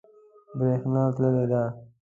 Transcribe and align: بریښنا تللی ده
بریښنا 0.57 1.03
تللی 1.15 1.45
ده 1.51 1.63